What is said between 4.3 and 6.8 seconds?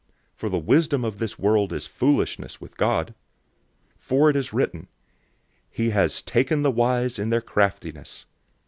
it is written, "He has taken the